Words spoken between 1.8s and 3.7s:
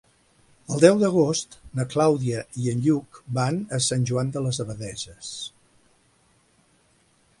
Clàudia i en Lluc van